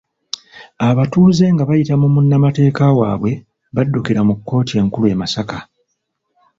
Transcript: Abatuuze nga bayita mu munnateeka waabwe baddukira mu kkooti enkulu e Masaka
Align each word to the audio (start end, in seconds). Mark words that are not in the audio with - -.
Abatuuze 0.89 1.45
nga 1.53 1.63
bayita 1.69 1.93
mu 2.01 2.07
munnateeka 2.13 2.83
waabwe 2.99 3.31
baddukira 3.75 4.21
mu 4.27 4.33
kkooti 4.37 4.73
enkulu 4.81 5.05
e 5.13 5.15
Masaka 5.21 5.57